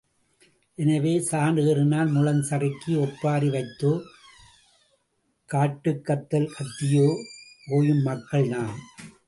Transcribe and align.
எனவே 0.77 1.19
சாண் 1.19 1.57
ஏறினால் 1.57 2.07
முழம் 2.07 2.41
சறுக்கி 2.41 2.95
ஒப்பாரி 2.95 3.49
வைத்தோ 3.49 3.91
காட்டுக் 5.49 6.03
கத்தல் 6.07 6.51
கத்தியோ, 6.55 7.07
ஒயும் 7.67 8.01
மக்கள் 8.01 8.47
நாம். 8.47 8.77